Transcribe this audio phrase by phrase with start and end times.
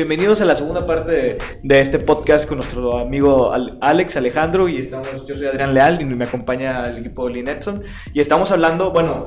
[0.00, 4.66] Bienvenidos a la segunda parte de, de este podcast con nuestro amigo Al- Alex Alejandro
[4.66, 7.82] y estamos, yo soy Adrián Leal y me acompaña el equipo de Linetson
[8.14, 9.26] y estamos hablando, bueno,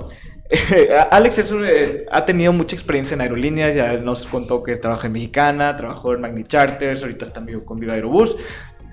[1.11, 5.05] Alex es un, eh, ha tenido mucha experiencia en aerolíneas, ya nos contó que trabaja
[5.05, 8.35] en Mexicana, trabajó en Magni Charters, ahorita está amigo con Viva Aerobús,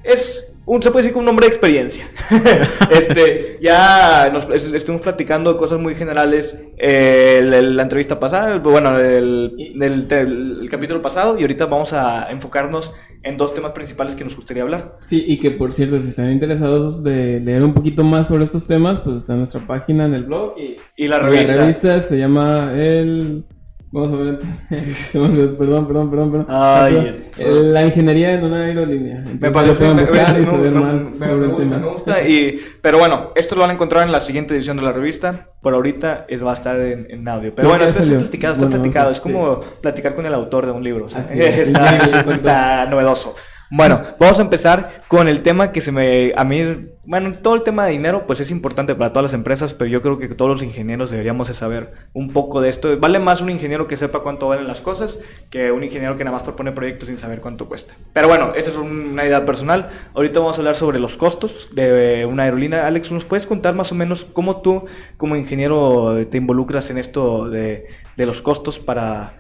[0.05, 2.05] es un, se puede decir que un hombre de experiencia.
[2.91, 9.53] este, ya nos est- estuvimos platicando cosas muy generales eh, la entrevista pasada, bueno, el,
[9.59, 12.93] el- el- el capítulo pasado, y ahorita vamos a enfocarnos
[13.23, 14.97] en dos temas principales que nos gustaría hablar.
[15.07, 18.67] Sí, y que por cierto, si están interesados de leer un poquito más sobre estos
[18.67, 21.55] temas, pues está en nuestra página en el blog y, Y la revista.
[21.57, 23.45] la revista se llama el...
[23.93, 24.39] Vamos a ver,
[25.59, 26.47] perdón, perdón, perdón, perdón.
[26.49, 27.23] Ay, perdón.
[27.33, 27.49] eso.
[27.65, 29.17] la ingeniería en una aerolínea.
[29.17, 31.51] Entonces, Me lo parece, me- buscar me- y saber me- más me- sobre me el
[31.51, 31.79] gusta, tema.
[31.79, 34.85] me gusta, y, pero bueno, esto lo van a encontrar en la siguiente edición de
[34.85, 35.49] la revista.
[35.61, 37.53] Por ahorita es, va a estar en, en audio.
[37.55, 39.11] Pero bueno, esto es platicado, está Bueno, platicado.
[39.11, 41.07] Es como platicar con el autor de un libro.
[41.07, 41.69] o sea, es.
[41.69, 43.35] está novedoso.
[43.73, 46.33] Bueno, vamos a empezar con el tema que se me...
[46.37, 49.75] A mí, bueno, todo el tema de dinero pues es importante para todas las empresas,
[49.75, 52.99] pero yo creo que todos los ingenieros deberíamos de saber un poco de esto.
[52.99, 55.21] Vale más un ingeniero que sepa cuánto valen las cosas
[55.51, 57.95] que un ingeniero que nada más propone proyectos sin saber cuánto cuesta.
[58.13, 59.91] Pero bueno, esa es una idea personal.
[60.15, 62.89] Ahorita vamos a hablar sobre los costos de una aerolínea.
[62.89, 64.85] Alex, ¿nos puedes contar más o menos cómo tú
[65.17, 69.35] como ingeniero te involucras en esto de, los costos para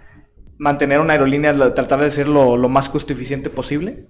[0.57, 4.07] mantener una aerolínea, tratar de ser lo más costo eficiente posible?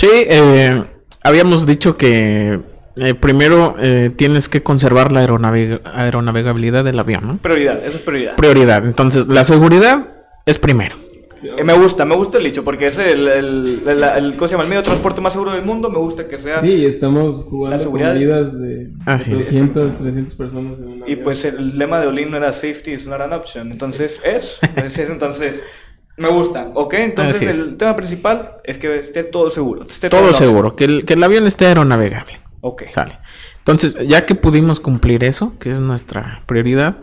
[0.00, 0.82] Sí, eh,
[1.22, 2.58] habíamos dicho que
[2.96, 7.36] eh, primero eh, tienes que conservar la aeronavega- aeronavegabilidad del avión, ¿no?
[7.38, 8.36] Prioridad, eso es prioridad.
[8.36, 8.86] Prioridad.
[8.86, 10.08] Entonces, la seguridad
[10.46, 10.96] es primero.
[11.42, 14.52] Eh, me gusta, me gusta el dicho, porque es el, el, el- el- ¿cómo se
[14.52, 14.64] llama?
[14.64, 15.90] el medio de transporte más seguro del mundo.
[15.90, 16.62] Me gusta que sea.
[16.62, 18.10] Sí, estamos La jugando seguridad.
[18.12, 19.30] con vidas de, es.
[19.30, 23.06] 200, 300 personas en un Y pues el lema de Olin no era safety is
[23.06, 23.70] not an option.
[23.72, 24.58] Entonces, es.
[24.76, 25.62] es entonces,
[26.20, 26.70] me gusta.
[26.74, 26.94] ¿Ok?
[26.94, 29.84] Entonces, el tema principal es que esté todo seguro.
[29.88, 32.40] Esté Todo seguro, que el, que el avión esté aeronavegable.
[32.60, 32.84] Ok.
[32.88, 33.18] Sale.
[33.58, 36.98] Entonces, ya que pudimos cumplir eso, que es nuestra prioridad,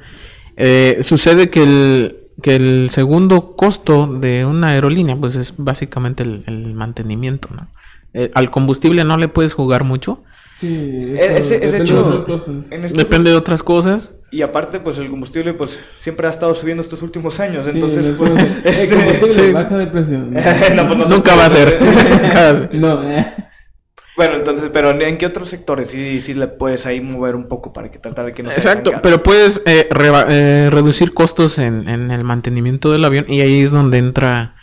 [0.55, 6.43] eh, sucede que el, que el segundo costo de una aerolínea, pues es básicamente el,
[6.47, 7.67] el mantenimiento, ¿no?
[8.13, 10.23] Eh, al combustible no le puedes jugar mucho,
[10.59, 12.71] Sí, eso ese- es de depende hecho, de otras cosas.
[12.71, 14.13] en este- depende de otras cosas.
[14.31, 17.65] Y aparte, pues el combustible, pues siempre ha estado subiendo estos últimos años.
[17.65, 19.51] Sí, Entonces, pues, como que, "Eh, este- combustible, sí.
[19.53, 20.17] baja de precio.
[20.17, 20.25] No,
[20.75, 21.77] No, pues, no Nunca va a ser.
[22.73, 23.25] No, eh.
[24.17, 27.71] Bueno, entonces, pero ¿en qué otros sectores sí, sí le puedes ahí mover un poco
[27.71, 31.87] para que tratar de que no sea Exacto, pero puedes eh, eh, reducir costos en,
[31.87, 34.55] en el mantenimiento del avión y ahí es donde entra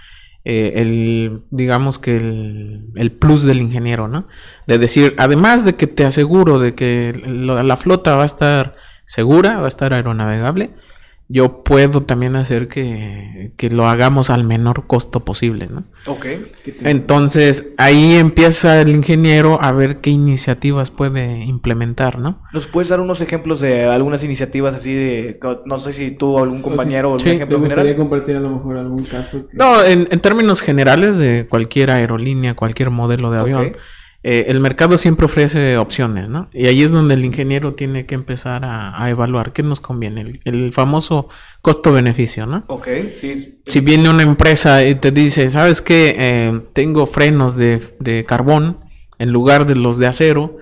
[0.44, 4.28] eh, el, digamos que el, el plus del ingeniero, ¿no?
[4.66, 9.58] De decir, además de que te aseguro de que la flota va a estar segura,
[9.58, 10.74] va a estar aeronavegable,
[11.26, 15.84] yo puedo también hacer que, que lo hagamos al menor costo posible, ¿no?
[16.06, 16.20] Ok.
[16.64, 22.42] Te- Entonces ahí empieza el ingeniero a ver qué iniciativas puede implementar, ¿no?
[22.52, 26.42] ¿Nos puedes dar unos ejemplos de algunas iniciativas así de, no sé si tú o
[26.42, 27.98] algún compañero o algún Sí, ¿Te ejemplo gustaría general?
[27.98, 29.48] compartir a lo mejor algún caso?
[29.48, 29.56] Que...
[29.56, 33.76] No, en, en términos generales de cualquier aerolínea, cualquier modelo de avión, Ok.
[34.26, 36.48] Eh, el mercado siempre ofrece opciones, ¿no?
[36.54, 40.22] Y ahí es donde el ingeniero tiene que empezar a, a evaluar qué nos conviene,
[40.22, 41.28] el, el famoso
[41.60, 42.64] costo-beneficio, ¿no?
[42.68, 43.60] Ok, sí.
[43.66, 46.16] Si viene una empresa y te dice, ¿sabes qué?
[46.18, 48.80] Eh, tengo frenos de, de carbón
[49.18, 50.56] en lugar de los de acero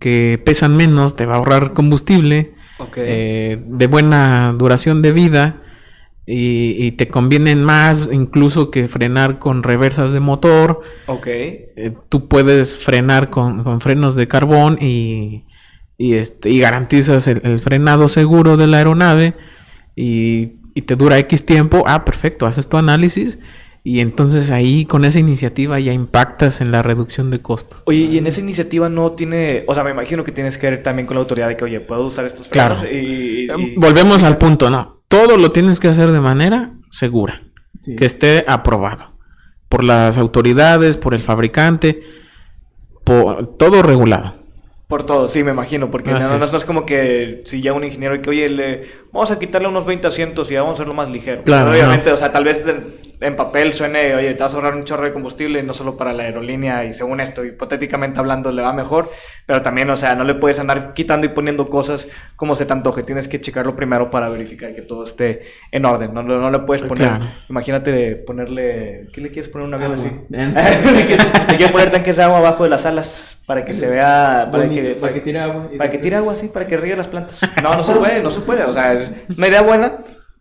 [0.00, 2.54] que pesan menos, te va a ahorrar combustible,
[2.96, 5.62] eh, de buena duración de vida
[6.26, 10.80] y, y te convienen más incluso que frenar con reversas de motor.
[11.06, 11.26] ok.
[11.26, 15.44] Eh, tú puedes frenar con, con frenos de carbón y,
[15.98, 19.36] y, este, y garantizas el, el frenado seguro de la aeronave
[19.96, 21.84] y, y te dura X tiempo.
[21.86, 23.38] Ah, perfecto, haces tu análisis
[23.82, 27.82] Y entonces ahí con esa iniciativa ya impactas en la reducción de costos.
[27.84, 30.82] Oye, y en esa iniciativa no tiene, o sea, me imagino que tienes que ver
[30.82, 32.90] también con la autoridad de que, oye, puedo usar estos frenos Claro.
[32.90, 35.03] y, Eh, Volvemos al punto, no.
[35.08, 37.42] Todo lo tienes que hacer de manera segura,
[37.80, 37.96] Sí.
[37.96, 39.12] que esté aprobado
[39.68, 42.02] por las autoridades, por el fabricante,
[43.04, 44.42] por todo regulado.
[44.86, 46.52] por todo, sí, me imagino, porque Así no- es.
[46.52, 49.84] no es como que si ya un ingeniero que, oye, le, vamos a quitarle unos
[49.86, 51.42] 20 asientos y vamos a hacerlo más ligero.
[51.42, 52.64] Claro, Obviamente, o sea, tal vez
[53.24, 56.12] en, papel suene, oye, te vas a ahorrar un chorro de combustible, no solo para
[56.12, 59.10] la aerolínea y según esto, hipotéticamente hablando, le va mejor,
[59.46, 62.72] pero también, o sea, no le puedes andar quitando y poniendo cosas como se te
[62.72, 65.42] antoje, tienes que checarlo primero para verificar que todo esté
[65.72, 67.24] en orden, no, no, no le puedes poner, Claro.
[67.48, 70.10] imagínate ponerle, ¿qué le quieres poner a un avión así?
[70.30, 74.64] Le quieres poner tanques de agua abajo de las alas para que se vea, para
[74.64, 75.68] Bonito, que, para que tire agua.
[75.76, 77.40] para que tire agua, sí, para que riegue las plantas.
[77.62, 78.64] No, no se puede, no se puede.
[78.64, 79.98] O sea, es una idea buena,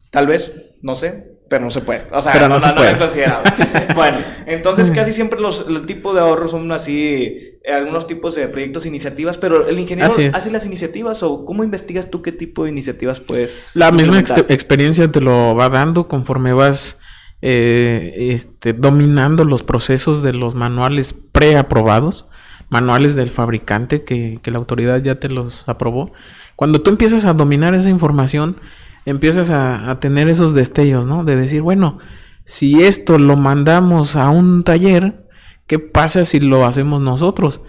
[0.09, 2.01] tal vez, no sé, pero no se puede.
[2.11, 3.05] O sea, Pero no, no se no, no lo he puede.
[3.05, 3.44] considerado.
[3.95, 4.17] bueno,
[4.47, 8.88] entonces casi siempre los, el tipo de ahorros son así, eh, algunos tipos de proyectos,
[8.88, 13.19] iniciativas, pero el ingeniero hace las iniciativas o cómo investigas tú qué tipo de iniciativas
[13.19, 13.69] puedes.
[13.75, 17.00] La misma ex- experiencia te lo va dando conforme vas
[17.44, 22.25] eh, este, dominando los procesos de los manuales preaprobados,
[22.69, 26.13] manuales del fabricante que, que la autoridad ya te los aprobó.
[26.55, 28.57] Cuando tú empiezas a dominar esa información,
[29.05, 31.23] empiezas a, a tener esos destellos, ¿no?
[31.23, 32.00] De decir, bueno,
[32.45, 35.25] si esto lo mandamos a un taller,
[35.67, 37.61] ¿qué pasa si lo hacemos nosotros?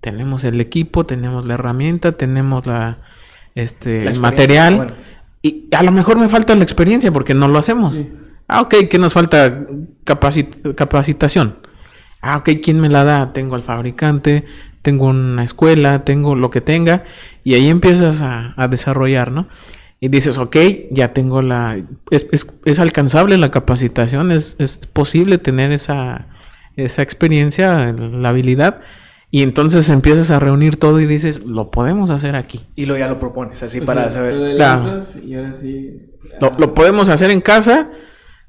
[0.00, 2.98] Tenemos el equipo, tenemos la herramienta, tenemos la,
[3.54, 4.76] este, La el material.
[4.76, 4.92] bueno.
[5.42, 7.94] Y a lo mejor me falta la experiencia porque no lo hacemos.
[7.94, 8.12] Sí.
[8.48, 9.66] Ah, ok, ¿qué nos falta?
[10.04, 11.58] Capacit- capacitación.
[12.20, 13.32] Ah, ok, ¿quién me la da?
[13.32, 14.44] Tengo al fabricante,
[14.82, 17.04] tengo una escuela, tengo lo que tenga.
[17.44, 19.48] Y ahí empiezas a, a desarrollar, ¿no?
[20.00, 20.56] Y dices, ok,
[20.90, 21.76] ya tengo la...
[22.10, 26.28] Es, es- es alcanzable la capacitación, es, es posible tener esa,
[26.76, 28.80] esa experiencia, la habilidad.
[29.30, 32.60] Y entonces empiezas a reunir todo y dices, lo podemos hacer aquí.
[32.76, 34.56] Y lo ya lo propones, así O para sea, saber.
[34.56, 34.82] Claro.
[34.84, 36.00] adelantas Y ahora sí.
[36.40, 37.90] Lo, lo podemos hacer en casa,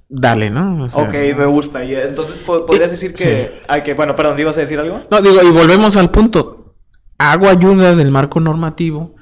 [0.07, 0.83] dale, ¿no?
[0.83, 1.83] O sea, Ok, me gusta.
[1.83, 5.01] Y entonces po- podrías decir que, ay, que, bueno, perdón, ¿ibas a decir algo?
[5.11, 6.75] No, digo, y volvemos al punto.
[7.17, 9.15] Hago ayuda del marco normativo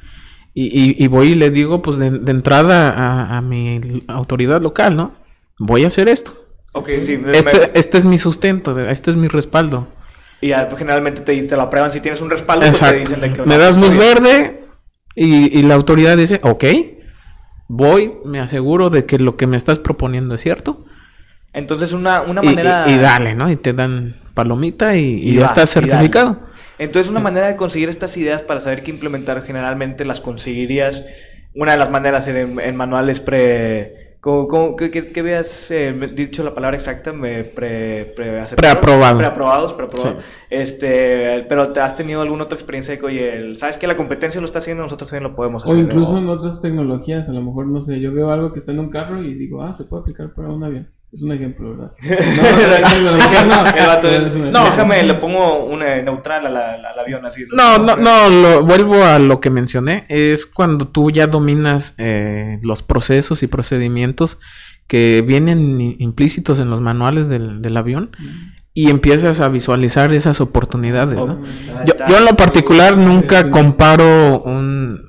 [0.60, 4.60] y, y- y voy y le digo, pues de, de entrada a, a mi autoridad
[4.62, 5.14] local, ¿no?
[5.60, 6.32] Voy a hacer esto.
[6.74, 7.22] Ok, sí.
[7.32, 9.88] Este, me- este es mi sustento, este es mi respaldo.
[10.42, 13.22] Y ya, pues, generalmente te, te lo aprueban si tienes un respaldo, pues, te dicen
[13.22, 14.64] de que Me das luz verde
[15.16, 16.64] y, y la autoridad dice, ok,
[17.68, 20.86] voy, me aseguro de que lo que me estás proponiendo es cierto.
[21.54, 22.86] Entonces, una, una manera.
[22.88, 23.50] y- y dale, ¿no?
[23.50, 26.40] Y te dan palomita y, ya va, estás certificado.
[26.80, 31.04] Entonces, una manera de conseguir estas ideas para saber qué implementar, generalmente las conseguirías.
[31.56, 34.06] Una de las maneras en, en manuales pre.
[34.20, 39.18] Como, como que, que- que veas eh, dicho la palabra exacta, me pre, pre Preaprobado.
[39.20, 40.22] Preaprobados, preaprobados.
[40.22, 40.28] Sí.
[40.50, 43.96] Este, pero ¿te has tenido alguna otra experiencia de que, oye, el- sabes que la
[43.96, 45.80] competencia lo está haciendo, nosotros también lo podemos O hacer?
[45.84, 48.72] incluso o- en otras tecnologías, a lo mejor, no sé, yo veo algo que está
[48.72, 50.90] en un carro y digo, ah, se puede aplicar para un avión.
[51.12, 51.92] Es un ejemplo, ¿verdad?
[53.48, 53.64] No,
[54.52, 54.66] no.
[54.66, 57.44] Déjame, le pongo una neutral a la- al avión así.
[57.56, 60.06] No, no, no, lo, vuelvo a lo que mencioné.
[60.10, 64.40] Es cuando tú ya dominas eh, los procesos y procedimientos
[64.88, 68.12] que vienen implícitos en los manuales del, del avión
[68.74, 71.42] y empiezas a visualizar esas oportunidades, ¿no?
[71.76, 75.07] Ah, Yo, yo en lo particular nunca comparo un,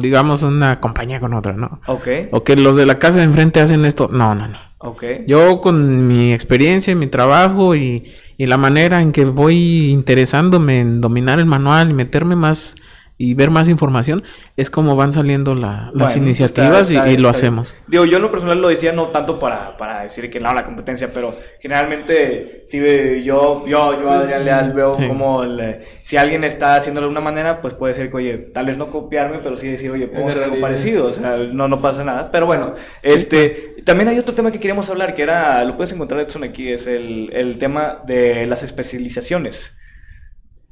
[0.00, 1.80] digamos, una compañía con otra, ¿no?
[1.86, 4.08] Ok, O que los de la casa de enfrente hacen esto.
[4.10, 4.58] No, no, no.
[4.78, 5.02] ok.
[5.26, 11.00] Yo con mi experiencia, mi trabajo y, y la manera en que voy interesándome en
[11.00, 12.76] dominar el manual y meterme más
[13.20, 14.22] y ver más información,
[14.56, 17.38] es como van saliendo la- las Bueno, iniciativas está- y- está y, bien, lo está
[17.38, 17.74] hacemos.
[17.88, 20.64] Digo, yo en lo personal lo decía no tanto para, para decir que no la
[20.64, 22.78] competencia, pero generalmente si
[23.24, 25.06] yo, yo, yo Adrián Leal veo Sí.
[25.08, 28.66] como el, si alguien está haciéndolo de una manera, pues puede ser que, oye, tal
[28.66, 31.80] vez no copiarme, pero sí decir, oye, podemos hacer algo parecido, o sea, no, no
[31.82, 32.30] pasa nada.
[32.30, 36.20] Pero bueno, este, también hay otro tema que queríamos hablar, que era, lo puedes encontrar
[36.20, 39.77] Edson aquí, es el, el tema de las especializaciones.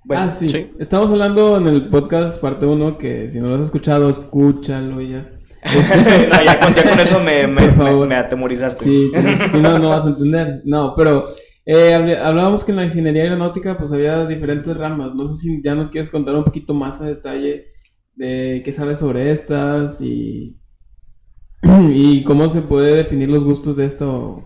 [0.07, 0.49] Bueno, ah, sí.
[0.49, 0.71] sí.
[0.79, 5.33] Estamos hablando en el podcast parte 1 que si no lo has escuchado, escúchalo ya.
[5.65, 8.85] Este, no, ya, con, ya con eso me, me, me- me atemorizaste.
[8.85, 9.11] Sí,
[9.51, 10.63] si no, no vas a entender.
[10.65, 11.31] No, pero
[11.65, 15.13] eh, habl- hablábamos que en la ingeniería aeronáutica pues había diferentes ramas.
[15.17, 17.67] No sé si ya nos quieres contar un poquito más a detalle
[18.15, 20.57] de qué sabes sobre estas y,
[21.91, 24.45] y cómo se puede definir los gustos de esto o,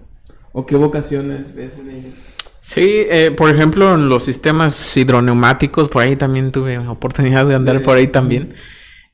[0.52, 2.26] o qué vocaciones ves en ellas.
[2.72, 7.82] Sí, eh, por ejemplo, en los sistemas hidroneumáticos, por ahí también tuve oportunidad de andar
[7.82, 8.54] por ahí también.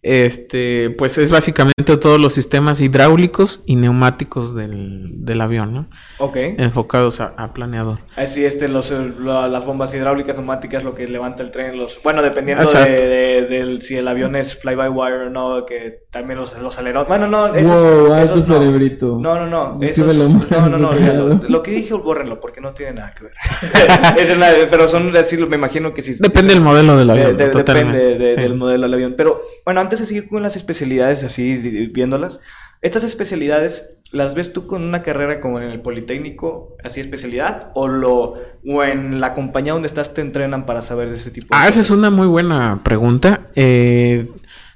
[0.06, 5.86] Este, pues es básicamente todos los sistemas hidráulicos y neumáticos del, del avión, ¿no?
[6.18, 6.36] Ok.
[6.36, 7.98] Enfocados a, a planeador.
[8.16, 12.00] Así, este, los, la- las bombas hidráulicas, neumáticas, lo que levanta el tren, los...
[12.02, 16.56] Bueno, dependiendo de, de- del, si el avión es fly-by-wire o no, que también los,
[16.60, 17.08] los alerones...
[17.08, 18.58] Bueno, no, Wow, esos, alto esos no.
[18.58, 19.18] cerebrito.
[19.20, 19.82] No, no, no.
[19.82, 20.90] Esos- más no, no, no.
[20.90, 21.40] olvídalo.
[21.48, 23.32] Lo que dije, bórrenlo, porque no tiene nada que ver.
[24.18, 26.14] Es la- pero son, así, me imagino que sí.
[26.18, 27.36] Depende del modelo del De- avión.
[27.36, 27.98] de- totalmente.
[27.98, 28.40] depende de- sí.
[28.40, 29.14] del modelo del avión.
[29.16, 31.56] Pero bueno, antes de seguir con las especialidades, así
[31.92, 32.40] viéndolas,
[32.82, 37.72] estas especialidades, ¿las ves tú con una carrera como en el Politécnico, así especialidad?
[37.74, 41.48] ¿O, lo, o en la compañía donde estás te entrenan para saber de ese tipo
[41.54, 43.48] de Ah, esa es una muy buena pregunta.
[43.56, 44.30] Eh,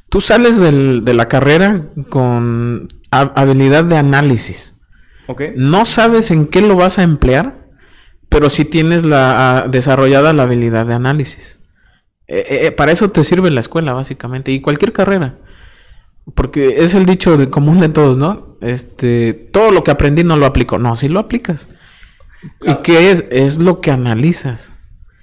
[0.09, 4.75] tú sales del- de la carrera con ha- habilidad de análisis.
[5.29, 5.43] ¿Ok?
[5.55, 7.55] No sabes en qué lo vas a emplear,
[8.29, 11.60] pero sí tienes la, ah, desarrollada la habilidad de análisis.
[12.31, 15.35] Eh, eh, eh, para eso te sirve la escuela, básicamente, y cualquier carrera.
[16.37, 18.57] Porque es el dicho de común de todos, ¿no?
[18.61, 20.79] Este, todo lo que aprendí no lo aplico.
[20.79, 21.67] No, sí lo aplicas.
[22.61, 23.25] ¿Y qué es?
[23.31, 24.73] Es lo que analizas.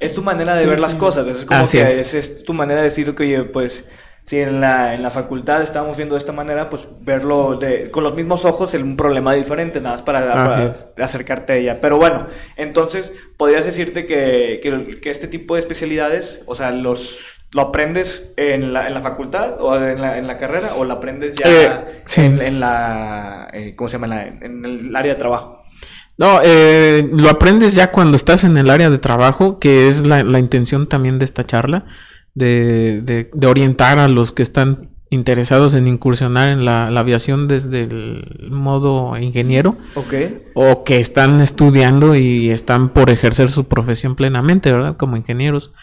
[0.01, 1.25] Es tu manera de ver las cosas.
[1.27, 2.13] Es como Así que es.
[2.13, 2.13] es.
[2.13, 3.85] es tu manera de decir que, oye, pues,
[4.27, 8.03] si en la, en la facultad estábamos viendo de esta manera, pues verlo de, con
[8.03, 11.81] los mismos ojos en un problema diferente, nada más para, para acercarte a ella.
[11.81, 17.33] Pero bueno, entonces, podrías decirte que, que, que este tipo de especialidades, o sea, los...
[17.53, 20.91] ¿Lo aprendes en la, en la facultad o en la, en la carrera o lo
[20.95, 22.19] aprendes ya Eh, sí.
[22.19, 24.07] en, en la, eh, ¿cómo se llama?
[24.07, 25.63] En, la- en el área de trabajo.
[26.17, 30.23] No, eh, lo aprendes ya cuando estás en el área de trabajo, que es la,
[30.23, 31.85] la intención también de esta charla,
[32.37, 37.47] de, de- de orientar a los que están interesados en incursionar en la, la aviación
[37.47, 40.13] desde el modo ingeniero Ok.
[40.53, 44.97] o que están estudiando y están por ejercer su profesión plenamente, ¿verdad?
[44.97, 45.73] Como ingenieros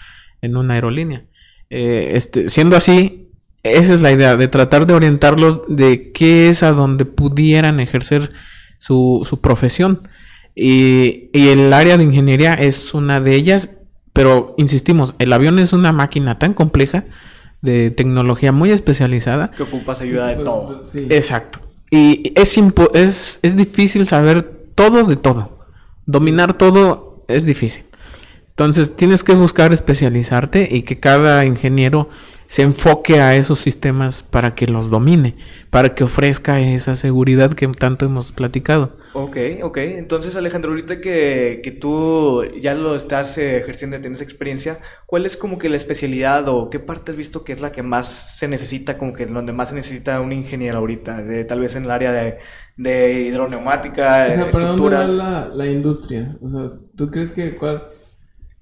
[0.43, 1.25] en una aerolínea.
[1.71, 3.31] Eh, este, siendo así,
[3.63, 8.31] esa es la idea, de tratar de orientarlos de qué es a donde pudieran ejercer
[8.79, 10.07] su, su profesión.
[10.55, 13.71] Y, y el área de ingeniería es una de ellas,
[14.15, 17.05] pero insistimos, el avión es una máquina tan compleja,
[17.61, 20.83] de tecnología muy especializada, Que ocupas ayuda de todo.
[20.85, 21.07] Sí.
[21.11, 21.61] Exacto.
[21.91, 24.43] Y es, impo- es, es difícil saber
[24.75, 25.59] todo de todo.
[26.07, 27.85] Dominar todo es difícil.
[28.51, 32.09] Entonces tienes que buscar especializarte y que cada ingeniero
[32.55, 35.35] se enfoque a esos sistemas para que los domine,
[35.71, 38.97] para que ofrezca esa seguridad que tanto hemos platicado.
[39.13, 39.77] Ok, ok.
[39.79, 45.27] Entonces, Alejandro, ahorita que, que tú ya lo estás eh, ejerciendo y tienes experiencia, ¿cuál
[45.27, 48.39] es como que la especialidad o qué parte has visto que es la que más
[48.39, 51.23] se necesita, como que donde más se necesita un ingeniero ahorita?
[51.23, 52.39] De, tal vez en el área de,
[52.77, 55.11] de hidroneumática, O sea, ¿para dónde va estructuras.
[55.11, 56.37] la, la industria?
[56.41, 57.94] O sea, ¿tú crees que cuál...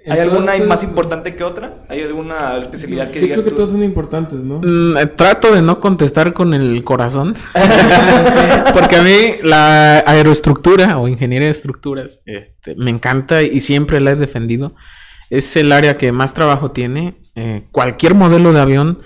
[0.08, 1.84] ¿Hay alguna más importante que otra?
[1.88, 3.56] ¿Hay alguna especialidad que Yo digas creo que tú?
[3.56, 4.58] todas son importantes, ¿no?
[4.58, 7.34] Mm, eh, trato de no contestar con el corazón.
[8.72, 14.12] Porque a mí la aeroestructura o ingeniería de estructuras este, me encanta y siempre la
[14.12, 14.74] he defendido.
[15.30, 17.16] Es el área que más trabajo tiene.
[17.34, 18.98] Eh, cualquier modelo de avión,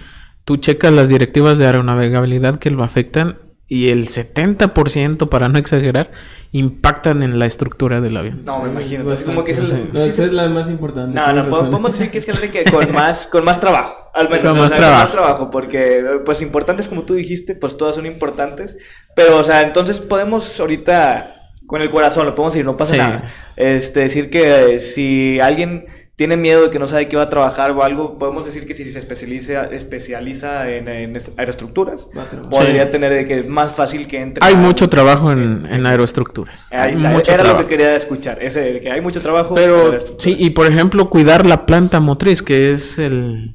[0.45, 6.09] tú checas las directivas de aeronavegabilidad que lo afectan y el 70%, para no exagerar,
[6.53, 8.43] impactan en la estructura del avión.
[8.45, 8.95] No, me imagino.
[8.95, 9.93] Es Entonces, como que es el...
[9.93, 10.23] No, sí, esa sí.
[10.29, 11.15] es la más importante.
[11.19, 14.11] No, no, podemos decir que es gente que con más, con más trabajo.
[14.15, 15.51] Al menos, Con o más sea, trabajo.
[15.51, 18.79] porque, pues, importantes como tú dijiste, pues todas son importantes.
[19.15, 21.35] Pero, o sea, entonces podemos ahorita,
[21.67, 22.99] con el corazón, lo podemos decir, no pasa Sí.
[22.99, 23.31] nada.
[23.57, 27.29] Este, decir que eh, si alguien tiene miedo de que no sabe qué va a
[27.29, 32.09] trabajar o algo, podemos decir que si se especializa, especializa en, en est- aeroestructuras,
[32.51, 32.91] podría Sí.
[32.91, 34.45] tener de que es más fácil que entre.
[34.45, 36.69] Hay a- mucho trabajo en, en aeroestructuras.
[36.71, 37.63] Ahí está, mucho era trabajo.
[37.63, 39.55] lo que quería escuchar, ese de que hay mucho trabajo.
[39.55, 43.55] Pero sí, y por ejemplo, cuidar la planta motriz, que es el,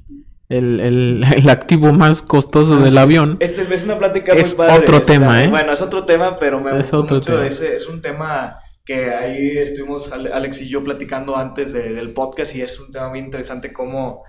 [0.50, 3.38] el, el- el activo más costoso del avión.
[3.40, 4.84] Este es una plática Es muy padre.
[4.84, 5.14] otro esta.
[5.14, 5.48] tema, ¿eh?
[5.48, 7.34] Bueno, es otro tema, pero me Es otro mucho.
[7.38, 7.48] tema.
[7.48, 8.60] ese- es un tema
[8.94, 12.92] que ahí estuvimos Ale- Alex y yo platicando antes de- del podcast y es un
[12.92, 14.24] tema muy interesante como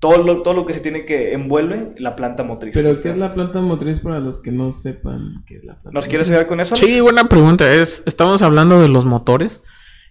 [0.00, 2.72] todo lo, todo lo que se tiene que envuelve la planta motriz.
[2.74, 5.90] Pero, ¿qué es la planta motriz para los que no sepan qué es la planta
[5.92, 6.36] ¿Nos quieres motriz?
[6.36, 6.74] ayudar con eso?
[6.76, 6.86] Alex?
[6.94, 7.72] Sí, buena pregunta.
[7.74, 9.60] Es, estamos hablando de los motores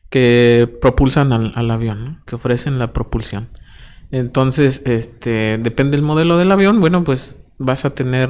[0.10, 2.22] que propulsan al, al avión, ¿no?
[2.26, 3.50] que ofrecen la propulsión.
[4.12, 8.30] Entonces, este, depende del modelo del avión, bueno, pues vas a tener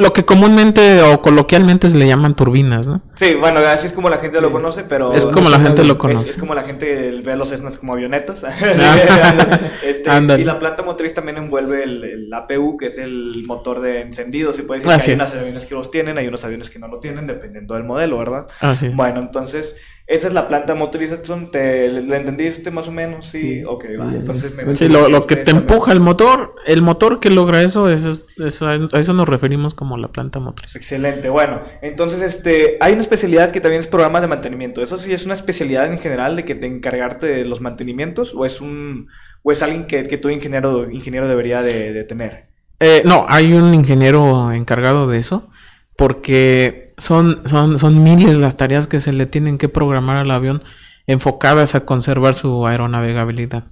[0.00, 3.00] lo, que comúnmente o coloquialmente se le llaman turbinas, ¿no?
[3.14, 5.12] Sí, bueno, así es como la gente lo conoce, pero...
[5.12, 6.30] Es como la gente lo Es- conoce.
[6.32, 8.44] Es, como la gente ve a los Cessnas como avionetas.
[9.82, 10.42] Este, Ándale.
[10.42, 14.52] y la planta motriz también envuelve el, el APU, que es el motor de encendido.
[14.52, 15.20] Se puede decir Así que hay es.
[15.32, 18.18] unos aviones que los tienen, hay unos aviones que no lo tienen, dependiendo del modelo,
[18.18, 18.46] ¿verdad?
[18.60, 18.94] Así es.
[18.96, 19.76] Bueno, entonces,
[20.08, 21.50] Esa es la planta motriz, Edson.
[21.50, 23.26] ¿Te, ¿Le le entendiste más o menos?
[23.26, 23.64] Sí, Sí.
[23.64, 24.04] ok, Sí, va.
[24.12, 27.28] ya, Entonces me Sí, Sí, lo, lo que te empuja el motor, el motor que
[27.30, 30.76] logra eso, es, es- es- a eso nos referimos como la planta motriz.
[30.76, 34.80] Excelente, bueno, entonces este, hay una especialidad que también es programas de mantenimiento.
[34.80, 38.46] ¿Eso sí es una especialidad en general de que te encargarte de los mantenimientos o
[38.46, 39.08] es un
[39.42, 42.46] o es alguien que, que todo ingeniero, ingeniero debería de, de tener?
[42.78, 45.48] Eh, no, hay un ingeniero encargado de eso,
[45.96, 50.62] porque son, son, son miles las tareas que se le tienen que programar al avión
[51.06, 53.64] enfocadas a conservar su aeronavegabilidad.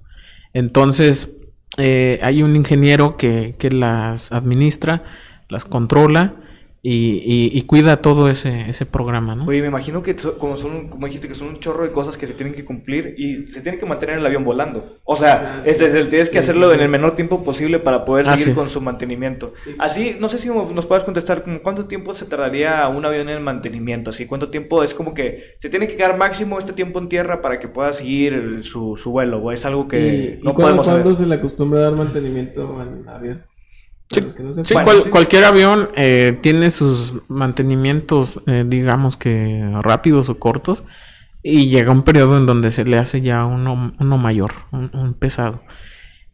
[0.53, 1.37] Entonces,
[1.77, 5.03] eh, hay un ingeniero que, que las administra,
[5.49, 6.35] las controla
[6.87, 9.47] y, y- y cuida todo ese, ese programa, ¿no?
[9.47, 12.19] Oye, me imagino que so- como son, como dijiste, que son un chorro de cosas
[12.19, 14.99] que se tienen que cumplir y se tiene que mantener el avión volando.
[15.03, 15.71] O sea, Ah, sí.
[15.71, 18.29] este es el- tienes que Sí, hacerlo sí, en el menor tiempo posible para poder
[18.29, 18.59] Así seguir es.
[18.59, 19.55] con su mantenimiento.
[19.79, 23.37] Así, no sé si nos puedes contestar como cuánto tiempo se tardaría un avión en
[23.37, 26.99] el mantenimiento, así cuánto tiempo es como que se tiene que quedar máximo este tiempo
[26.99, 30.43] en tierra para que pueda seguir el- su, su vuelo, o es algo que ¿Y,
[30.45, 31.03] no y cuándo, podemos saber.
[31.03, 33.43] cuándo se le acostumbra a dar mantenimiento al avión?
[34.15, 40.39] Sí, no Bueno, cual- cualquier avión eh, tiene sus mantenimientos, eh, digamos que rápidos o
[40.39, 40.83] cortos,
[41.43, 45.15] y llega un periodo en donde se le hace ya uno, uno mayor, un, un
[45.15, 45.63] pesado.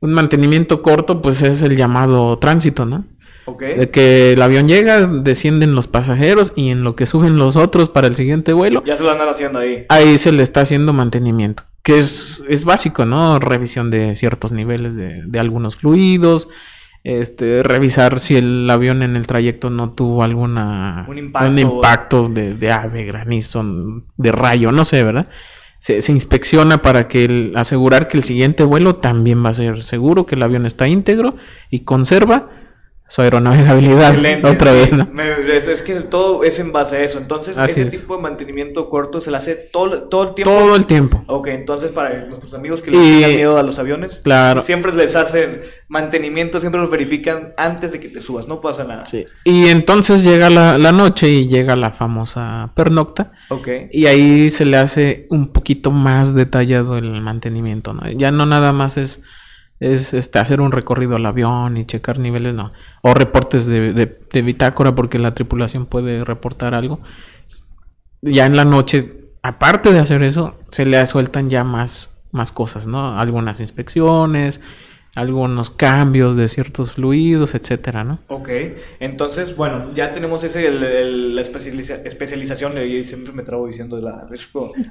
[0.01, 3.05] Un mantenimiento corto, pues es el llamado tránsito, ¿no?
[3.47, 3.63] Ok.
[3.63, 7.89] De que el avión llega, descienden los pasajeros y en lo que suben los otros
[7.89, 9.85] para el siguiente vuelo, Ya se lo andan haciendo ahí.
[9.89, 13.39] ahí se le está haciendo mantenimiento, que es, es básico, ¿no?
[13.41, 16.49] Revisión de ciertos niveles de, de algunos fluidos,
[17.05, 21.61] este, revisar si el avión en el trayecto no tuvo alguna Un impacto.
[21.61, 23.65] impacto de, de ave, granizo,
[24.17, 25.29] de rayo, no sé, ¿verdad?
[25.79, 29.83] Se, se inspecciona para que el- asegurar que el siguiente vuelo también va a ser
[29.83, 31.37] seguro, que el avión está íntegro
[31.71, 32.51] y conserva
[33.11, 34.47] su aeronavegabilidad Excelente.
[34.47, 35.05] otra vez, ¿no?
[35.53, 37.19] Es, es que todo es en base a eso.
[37.19, 38.01] Entonces, Así ese es.
[38.03, 40.51] tipo de mantenimiento corto se le hace todo, todo el tiempo.
[40.53, 41.25] Todo el tiempo.
[41.27, 44.63] Ok, entonces para nuestros amigos que les Y- tengan miedo a los aviones, Claro.
[44.63, 49.05] siempre les hacen mantenimiento, siempre los verifican antes de que te subas, no pasa nada.
[49.07, 49.27] Sí.
[49.43, 53.33] Y entonces llega la, la noche y llega la famosa pernocta.
[53.49, 53.69] Ok.
[53.91, 58.09] Y ahí se le hace un poquito más detallado el mantenimiento, ¿no?
[58.13, 59.21] Ya no nada más es,
[59.81, 62.73] es este, hacer un recorrido al avión y checar niveles, no.
[63.03, 67.01] O reportes de, de- bitácora porque la tripulación puede reportar algo.
[68.23, 72.87] Ya en la noche, aparte de hacer eso, se le sueltan ya más, más cosas,
[72.87, 73.19] ¿no?
[73.19, 74.61] Algunas inspecciones,
[75.15, 78.21] algunos cambios de ciertos fluidos, etcétera, ¿no?
[78.29, 78.49] Ok,
[79.01, 83.99] entonces, bueno, ya tenemos ese, el- el- la especializa- especialización, y siempre me trabo diciendo
[83.99, 84.27] la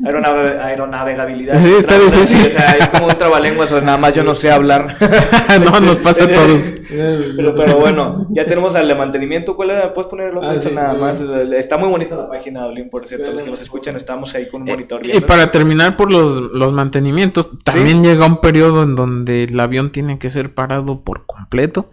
[0.03, 1.59] aeronave- aeronavegabilidad.
[1.63, 2.45] Sí, está difícil.
[2.47, 4.95] O sea, es como un trabalenguas, o nada más yo no sé hablar.
[5.63, 6.73] no, nos pasa a todos.
[6.89, 9.55] Pero, pero bueno, ya tenemos al de mantenimiento.
[9.55, 9.93] ¿Cuál era?
[9.93, 10.49] ¿Puedes poner el otro?
[10.49, 10.99] Ah, sí, nada sí.
[10.99, 11.19] más.
[11.51, 13.31] Está muy bonita la página, Olin, por cierto.
[13.31, 15.05] Los que nos escuchan, estamos ahí con un monitor.
[15.05, 19.59] Eh, Y para terminar por los, los mantenimientos, también llega un periodo en donde el
[19.59, 21.91] avión tiene que ser parado por completo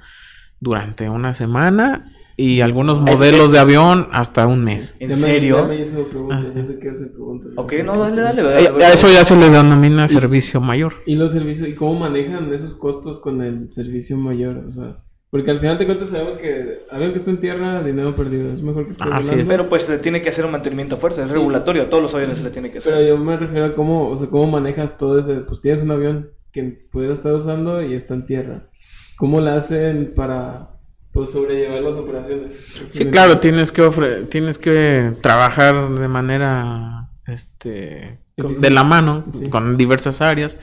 [0.61, 4.97] durante una semana y algunos modelos es- de avión hasta un mes.
[5.01, 5.67] ¿En serio?
[5.67, 6.75] preguntas, Ah, sí.
[7.07, 7.53] preguntas.
[7.57, 8.43] Ok, no, dale, dale.
[8.43, 10.95] dale, Eh, a eso ya se le denomina servicio mayor.
[11.07, 14.65] Y los servicios, ¿y cómo manejan esos costos con el servicio mayor?
[14.67, 14.99] O sea,
[15.31, 18.53] porque al final de cuentas sabemos que avión que está en tierra, dinero perdido.
[18.53, 19.33] Es mejor que esté volando.
[19.33, 19.49] es.
[19.49, 21.23] Pero pues se le tiene que hacer un mantenimiento a fuerza.
[21.23, 21.35] Es Sí.
[21.35, 21.85] regulatorio.
[21.85, 22.93] A todos los aviones se le tiene que hacer.
[22.95, 25.91] Pero yo me refiero a cómo, o sea, cómo manejas todo ese, pues tienes un
[25.91, 26.31] avión
[26.63, 28.69] que pudiera estar usando y está en tierra.
[29.17, 30.71] ¿Cómo la hacen para
[31.13, 32.53] pues sobrellevar las operaciones?
[32.89, 39.49] Sí, claro, tienes que ofre- tienes que trabajar de manera este de la mano Sí.
[39.49, 40.59] con diversas áreas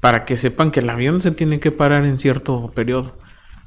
[0.00, 3.16] para que sepan que el avión se tiene que parar en cierto periodo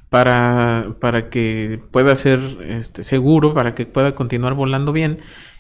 [0.10, 5.20] para, para que pueda ser este, seguro, para que pueda continuar volando bien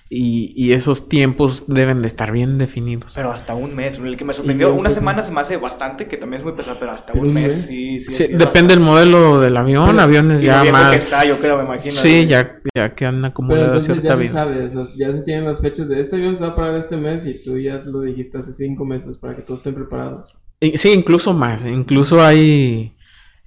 [0.09, 3.13] y, y esos tiempos deben de estar bien definidos.
[3.15, 3.97] Pero hasta un mes.
[3.97, 6.77] El que me sorprendió, una semana se me hace bastante, que también es muy pesado,
[6.79, 7.65] pero hasta ¿Pero un un mes, mes?
[7.65, 8.11] sí, sí.
[8.27, 10.91] Sí, depende del modelo del avión, Pero- aviones ya más...
[10.91, 11.93] que está, yo creo, me imagino.
[11.93, 14.31] Sí, ya, ya que han Pero acumulado entonces cierta ya se vida.
[14.31, 16.75] sabe, o sea, ya se tienen las fechas de este avión se va a parar
[16.77, 20.37] este mes y tú ya lo dijiste hace cinco meses para que todos estén preparados.
[20.59, 21.65] Y- Sí, incluso más.
[21.65, 22.95] Incluso hay,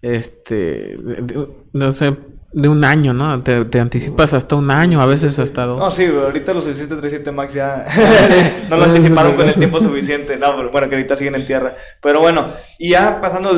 [0.02, 0.96] este,
[1.72, 2.16] no sé,
[2.52, 3.42] de un año, ¿no?
[3.42, 5.78] Te, te anticipas hasta un año, a veces hasta dos.
[5.78, 7.86] No, sí, ahorita los 737 Max ya
[8.70, 10.36] no lo anticiparon con el tiempo suficiente.
[10.36, 11.74] No, pero bueno, que ahorita siguen en tierra.
[12.02, 13.50] Pero bueno, y ya pasando,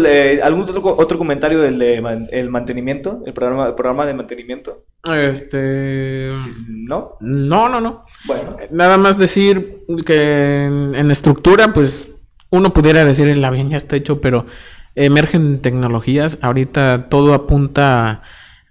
[0.42, 3.22] ¿algún otro, co- otro comentario del de el mantenimiento?
[3.24, 4.85] El programa, el programa de mantenimiento.
[5.05, 6.31] Este,
[6.68, 7.16] ¿No?
[7.20, 8.05] no, no, no.
[8.26, 8.57] Bueno.
[8.70, 12.12] Nada más decir que en, en estructura, pues,
[12.50, 14.44] uno pudiera decir el avión ya está hecho, pero
[14.94, 16.38] emergen tecnologías.
[16.42, 18.22] Ahorita todo apunta a,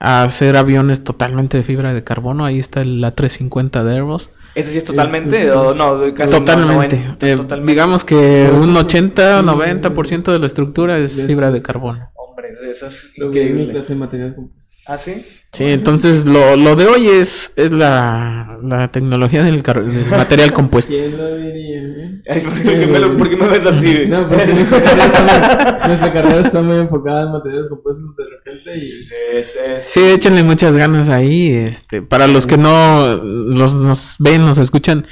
[0.03, 2.43] a hacer aviones totalmente de fibra de carbono.
[2.43, 4.31] Ahí está el A350 de Airbus.
[4.55, 5.99] ¿Ese sí es totalmente o no?
[6.15, 6.97] Casi Totalmente.
[6.97, 7.71] no, no, Eh, totalmente.
[7.71, 9.45] digamos que un 80, Sí.
[9.45, 12.09] 90% de la estructura es fibra de carbono.
[12.15, 13.69] Hombre, eso es increíble.
[13.69, 14.35] clase de materiales.
[14.93, 15.25] ¿Ah, sí?
[15.53, 20.51] Sí, entonces lo, lo de hoy es, es la, la tecnología del, car- del material
[20.53, 20.91] compuesto.
[20.93, 21.81] ¿Quién lo diría?
[22.25, 22.41] eh?
[22.43, 24.05] ¿por, qué me lo- por qué me ves así?
[24.07, 28.23] No, porque nuestra carrera, está muy, nuestra carrera está muy enfocada en materiales compuestos de
[28.25, 29.37] repente y...
[29.37, 31.51] Es- es- Sí, échenle muchas ganas ahí.
[31.53, 35.05] Este, para los que no los, nos ven, nos escuchan,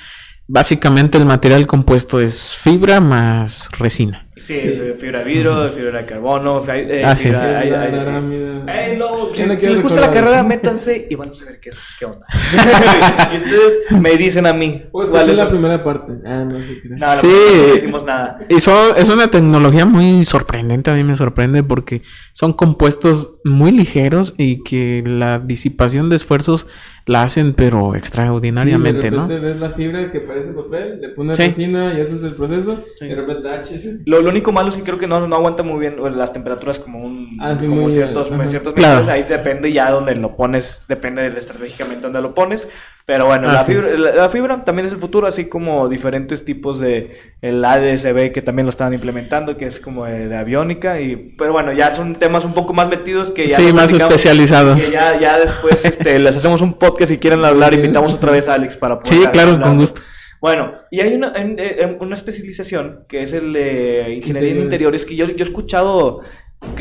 [0.50, 4.26] básicamente el material compuesto es fibra más resina.
[4.36, 4.58] Sí,
[4.98, 7.72] fibra de vidrio, de fibra de carbono, eh, Así fibra- ay.
[7.72, 8.64] arámida.
[8.68, 12.26] Ay, no, si, les gusta la carrera, métanse y van a saber qué, qué onda.
[13.34, 14.84] y ustedes me dicen a mí.
[14.94, 16.14] Pues cuál es la primera parte.
[16.26, 16.88] Ah, no sé qué.
[16.90, 17.28] No, la Sí.
[17.28, 18.40] no decimos nada.
[18.48, 23.74] Y son- es una tecnología muy sorprendente, a mí me sorprende porque son compuestos muy
[23.74, 26.66] ligeros y que la disipación de esfuerzos
[27.10, 29.24] la hacen pero extraordinariamente, sí, de ¿no?
[29.28, 31.43] repente ves la fibra que parece papel, le pones Sí.
[31.48, 33.06] resina y haces el proceso, Sí.
[33.06, 33.63] y de repente, ah.
[34.06, 36.34] Lo, lo único malo es que creo que no, no aguanta muy bien bueno, las
[36.34, 39.02] temperaturas como un Ah, sí, como ciertos, ciertos Claro.
[39.02, 39.10] niveles.
[39.10, 42.67] Ahí depende ya donde lo pones, depende de estratégicamente dónde lo pones.
[43.10, 46.80] Pero bueno, la fibra, la, la fibra también es el futuro, así como diferentes tipos
[46.80, 51.02] de el ADSB que también lo están implementando, que es como de, de aviónica.
[51.02, 54.86] Y, pero bueno, ya son temas un poco más metidos que ya Sí, más especializados.
[54.86, 58.48] que ya, ya después este, les hacemos un podcast si quieren hablar, invitamos otra vez
[58.48, 59.69] a Alex para poder Sí, claro, hablar.
[59.69, 60.02] con gusto.
[60.39, 65.04] Bueno, y hay una, en- en- una especialización que es el de ingeniería en interiores
[65.06, 66.22] que yo, yo he escuchado,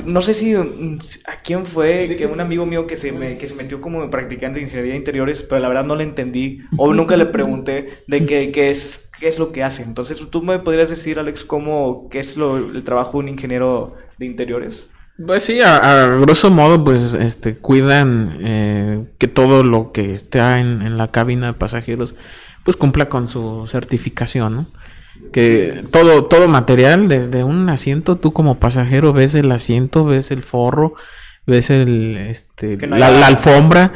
[0.05, 3.49] no sé si mm, a quién fue, que un amigo mío que se, me, que
[3.49, 6.93] se metió como practicante de ingeniería de interiores, pero la verdad no le entendí o
[6.95, 9.83] nunca le pregunté de qué, qué es, qué es lo que hace.
[9.83, 13.95] Entonces, ¿tú me podrías decir, Alex, cómo, qué es lo, el trabajo de un ingeniero
[14.19, 14.89] de interiores?
[15.25, 20.61] Pues sí, a, a grosso modo, pues este cuidan eh, que todo lo que está
[20.61, 22.15] en, en la cabina de pasajeros
[22.65, 24.67] pues cumpla con su certificación, ¿no?
[25.33, 30.43] Que todo, todo material, desde un asiento, tú como pasajero ves el asiento, ves el
[30.43, 30.93] forro,
[31.47, 33.93] ves el este no la alfombra,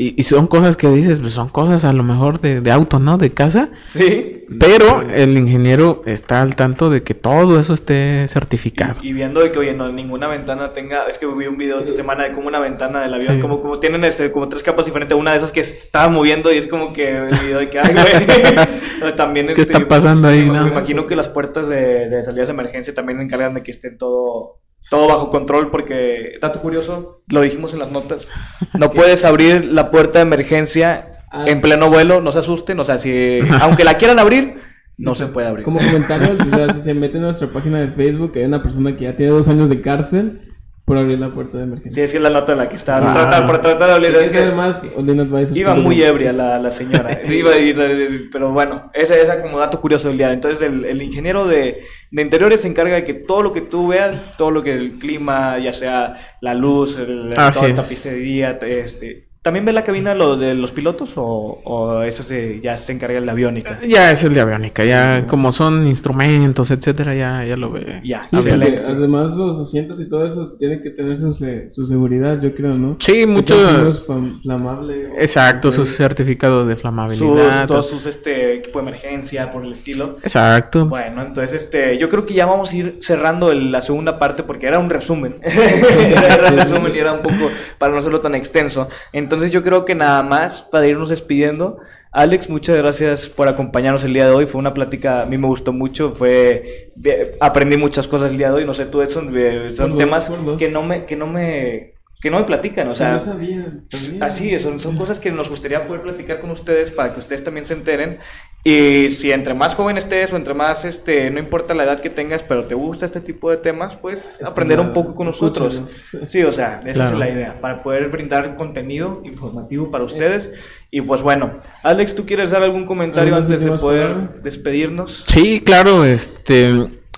[0.00, 3.00] y, y son cosas que dices, pues son cosas a lo mejor de, de auto,
[3.00, 3.18] ¿no?
[3.18, 3.70] De casa.
[3.86, 4.44] Sí.
[4.60, 9.00] Pero el ingeniero está al tanto de que todo eso esté certificado.
[9.02, 11.06] Y, y viendo de que, oye, no, ninguna ventana tenga.
[11.08, 13.40] Es que vi un video esta semana de cómo una ventana del avión, Sí.
[13.40, 15.18] como, como tienen este, como tres capas diferentes.
[15.18, 17.80] Una de esas que se estaba moviendo y es como que el video de que,
[17.80, 19.14] ay, güey.
[19.16, 20.62] también ¿Qué este, está pasando ahí, Me, no?
[20.62, 23.98] me imagino que las puertas de, de salidas de emergencia también encargan de que estén
[23.98, 24.60] todo.
[24.90, 28.28] Todo bajo control porque, dato curioso, lo dijimos en las notas,
[28.78, 31.62] no puedes abrir la puerta de emergencia Ah, en sí.
[31.62, 34.54] pleno vuelo, no se asusten, o sea, si, aunque la quieran abrir,
[34.96, 35.62] no se puede abrir.
[35.62, 38.96] Como comentarios, o sea, si se mete en nuestra página de Facebook, hay una persona
[38.96, 40.40] que ya tiene dos años de cárcel
[40.88, 42.04] por abrir la puerta de Sí, emergencia.
[42.04, 42.96] es que es la nota de la que está.
[42.98, 43.12] Ah.
[43.14, 44.08] tratar- por tratar de abrir.
[44.10, 47.16] Es quieres que saber más, Odin Advisors iba muy ebria la, la señora.
[47.28, 50.32] Iba a ir, pero bueno, ese es como dato curioso del día.
[50.32, 53.86] Entonces, el, el ingeniero de, de interiores se encarga de que todo lo que tú
[53.88, 57.88] veas, todo lo que el clima, ya sea la luz, el, Así toda la es.
[57.88, 59.27] tapicería, este.
[59.48, 63.18] ¿También ve la cabina lo de los pilotos o, o eso se, ya se encarga
[63.18, 63.78] de la aviónica?
[63.88, 68.02] Ya es el de aviónica, ya como son instrumentos, etcétera, ya, ya lo ve.
[68.04, 72.38] Ya, Sí, además los asientos y todo eso tienen que tener su, se- su seguridad,
[72.42, 72.96] yo creo, ¿no?
[72.98, 73.56] Sí, mucho.
[73.56, 75.06] Que todo no es fam- flamable.
[75.12, 77.66] o- Exacto, o sea, su certificado de Sus, flamabilidad.
[77.66, 80.18] todos sus este, equipo de emergencia, por el estilo.
[80.22, 80.84] Exacto.
[80.84, 84.42] Bueno, entonces este, yo creo que ya vamos a ir cerrando el- la segunda parte
[84.42, 85.36] porque era un resumen.
[85.42, 85.54] era,
[86.34, 88.88] era un resumen y era un poco para no hacerlo tan extenso.
[89.12, 91.78] Entonces yo creo que nada más para irnos despidiendo.
[92.10, 94.46] Alex, muchas gracias por acompañarnos el día de hoy.
[94.46, 96.92] Fue una plática, a mí me gustó mucho, fue
[97.40, 98.64] aprendí muchas cosas el día de hoy.
[98.64, 99.32] No sé tú, Edson,
[99.74, 102.96] son Por temas por que no me que no me que no me platican, o
[102.96, 104.22] sea, no sabía, también.
[104.22, 107.64] Así son, son cosas que nos gustaría poder platicar con ustedes para que ustedes también
[107.64, 108.18] se enteren.
[108.64, 112.10] Y si entre más joven estés o entre más, este, no importa la edad que
[112.10, 115.80] tengas, pero te gusta este tipo de temas, pues aprender un poco con nosotros.
[116.26, 117.12] Sí, o sea, esa Claro.
[117.14, 120.52] es la idea, para poder brindar contenido informativo para ustedes.
[120.90, 124.42] Y pues bueno, Alex, ¿tú quieres dar algún comentario ¿Algunas antes de poder palabras?
[124.42, 125.24] despedirnos?
[125.28, 126.72] Sí, claro, este,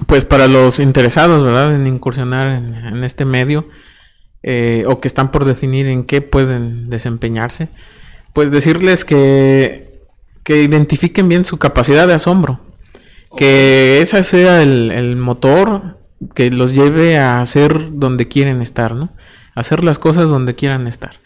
[0.06, 1.74] pues para los interesados, ¿verdad?
[1.74, 3.66] En incursionar en, en este medio
[4.42, 7.68] eh, o que están por definir en qué pueden desempeñarse,
[8.34, 9.89] pues decirles que,
[10.50, 12.58] que identifiquen bien su capacidad de asombro,
[13.36, 16.00] que ese sea el, el motor
[16.34, 19.12] que los lleve a hacer donde quieren estar, ¿no?
[19.54, 21.20] Hacer las cosas donde quieran estar.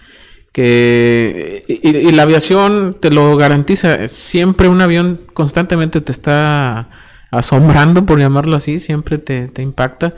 [0.52, 4.08] Que, y, y la aviación te lo garantiza.
[4.08, 6.90] Siempre un avión constantemente te está
[7.30, 8.78] asombrando, por llamarlo así.
[8.78, 10.16] Siempre te, te impacta.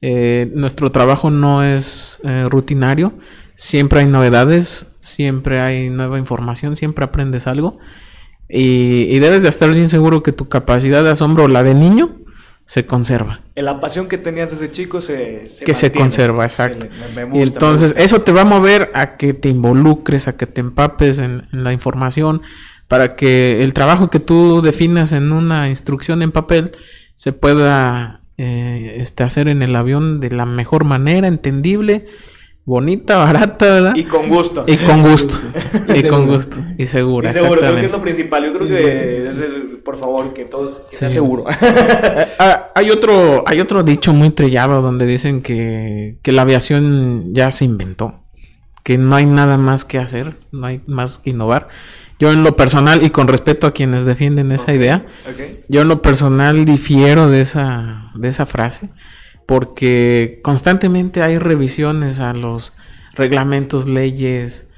[0.00, 3.18] Eh, nuestro trabajo no es eh, rutinario.
[3.54, 4.86] Siempre hay novedades.
[5.00, 6.74] Siempre hay nueva información.
[6.74, 7.78] Siempre aprendes algo.
[8.48, 12.16] Y, y debes de estar bien seguro que tu capacidad de asombro, la de niño,
[12.66, 13.40] se conserva.
[13.54, 16.86] La pasión que tenías desde chico se, se que se conserva, exacto.
[16.86, 19.48] Se le- me- me gusta, y entonces eso te va a mover a que te
[19.48, 22.42] involucres, a que te empapes en, en la información,
[22.88, 26.72] para que el trabajo que tú definas en una instrucción en papel
[27.14, 32.06] se pueda eh, este, hacer en el avión de la mejor manera, entendible,
[32.66, 33.96] bonita, barata, ¿verdad?
[33.96, 34.64] Y con gusto.
[34.66, 35.36] Y con gusto.
[35.94, 36.56] Y y con gusto.
[36.76, 38.44] Y segura, Y seguro, creo que es lo principal.
[38.44, 39.38] Yo creo Sí, que sí, sí.
[39.38, 41.14] es el, por favor, que todos que sea Sí.
[41.14, 41.44] seguro.
[42.38, 47.50] Ah, hay otro, hay otro dicho muy trillado donde dicen que, que la aviación ya
[47.50, 48.24] se inventó,
[48.82, 51.68] que no hay nada más que hacer, no hay más que innovar.
[52.18, 55.02] Yo en lo personal y con respeto a quienes defienden esa idea,
[55.68, 58.88] yo en lo personal difiero de esa, de esa frase,
[59.46, 62.74] porque constantemente hay revisiones a los
[63.14, 64.68] reglamentos, leyes,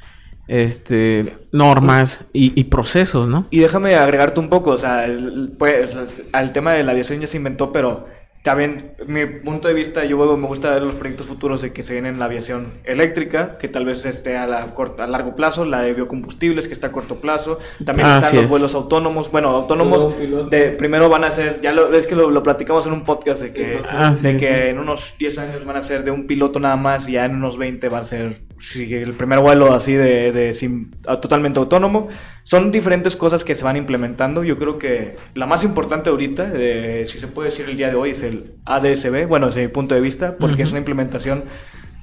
[0.47, 3.47] este, normas y, procesos, ¿no?
[3.51, 7.27] Y déjame agregarte un poco, o sea, el- pues, al tema de la aviación ya
[7.27, 8.07] se inventó, pero
[8.43, 11.93] también mi punto de vista, yo me gusta ver los proyectos futuros de que se
[11.93, 15.65] viene en la aviación eléctrica, que tal vez esté a, la corta, a largo plazo,
[15.65, 18.51] la de biocombustibles, que está a corto plazo, también Así están los es.
[18.51, 20.15] vuelos autónomos, bueno, autónomos,
[20.51, 23.43] de, primero van a ser, ya lo, es que lo, lo platicamos en un podcast,
[23.43, 24.39] de que, Ah, de sí.
[24.39, 27.25] que en unos 10 años van a ser de un piloto nada más, y ya
[27.27, 31.21] en unos 20 va a ser sí, el primer vuelo así de, de sin- a-
[31.21, 32.09] totalmente autónomo.
[32.51, 34.43] Son diferentes cosas que se van implementando.
[34.43, 37.95] Yo creo que la más importante ahorita, eh, si se puede decir el día de
[37.97, 41.45] hoy, es el ADSB, bueno, desde mi punto de vista, porque es una implementación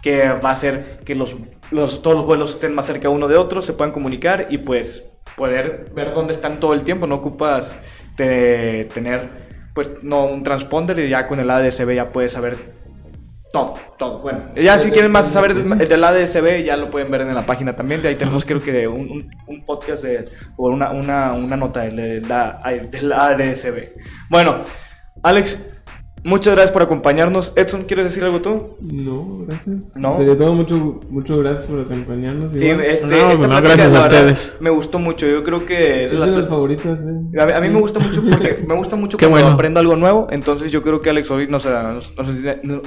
[0.03, 1.35] que va a hacer que los,
[1.71, 5.03] los- todos los vuelos estén más cerca uno de otro, se puedan comunicar y pues
[5.35, 7.07] poder ver dónde están todo el tiempo.
[7.07, 7.75] No ocupas
[8.15, 9.29] de tener
[9.73, 12.55] pues no un transponder y ya con el ADSB ya puedes saber
[13.55, 14.19] todo, todo.
[14.19, 17.45] Bueno, ya si quieren más saber del, del ADSB, ya lo pueden ver en la
[17.45, 18.01] página también.
[18.01, 20.25] De ahí tenemos, creo que, un, un- un podcast de,
[20.57, 23.93] o una, una, una nota del, del ADSB.
[24.29, 24.57] Bueno,
[25.23, 25.57] Alex,
[26.25, 27.53] muchas gracias por acompañarnos.
[27.55, 28.75] Edson, ¿quieres decir algo tú?
[28.81, 29.95] No, gracias.
[29.95, 30.17] No.
[30.17, 32.51] Sería todo, mucho, mucho gracias por acompañarnos.
[32.51, 32.85] Sí, igual.
[32.85, 34.57] este, No, esta no, plática, gracias a ustedes.
[34.59, 35.25] Me gustó mucho.
[35.27, 37.39] Yo creo que es de las las favoritas, eh.
[37.39, 39.53] A mí, a mí me gusta mucho porque me gusta mucho Qué cuando bueno.
[39.55, 40.27] aprendo algo nuevo.
[40.31, 42.29] Entonces yo creo que Alex hoy nos, nos, nos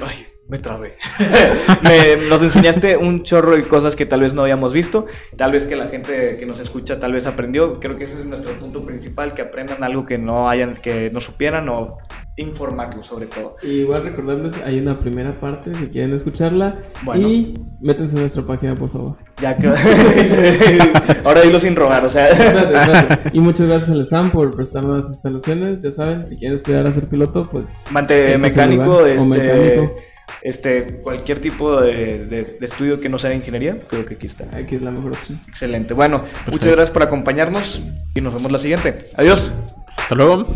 [0.03, 0.95] ay, me trabé.
[1.83, 5.05] Me- nos enseñaste un chorro de cosas que tal vez no habíamos visto.
[5.37, 7.79] Tal vez que la gente que nos escucha tal vez aprendió.
[7.79, 11.19] Creo que ese es nuestro punto principal, que aprendan algo que no hayan, que no
[11.19, 11.97] supieran o
[12.41, 13.55] informarlos sobre todo.
[13.63, 16.75] Y igual recordarles, hay una primera parte si quieren escucharla.
[17.03, 17.27] Bueno.
[17.27, 19.17] Y métanse a nuestra página, por favor.
[19.41, 19.67] Ya que
[21.25, 22.27] ahora dilo sin rogar, o sea.
[22.31, 23.29] Espérate, espérate.
[23.33, 25.81] Y muchas gracias al SAM por prestarnos las instalaciones.
[25.81, 27.65] Ya saben, si quieren estudiar a ser piloto, pues.
[27.91, 29.95] Mante Este mecánico, este, mecánico.
[30.41, 34.27] este, cualquier tipo de, de- de estudio que no sea de ingeniería, creo que aquí
[34.27, 34.45] está.
[34.55, 35.39] Aquí es la mejor opción.
[35.47, 35.93] Excelente.
[35.93, 37.81] Bueno, muchas gracias por acompañarnos
[38.15, 39.05] y nos vemos la siguiente.
[39.15, 39.51] Adiós.
[39.97, 40.47] Hasta luego.